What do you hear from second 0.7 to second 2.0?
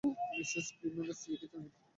Krementz লিখেছেন এটা?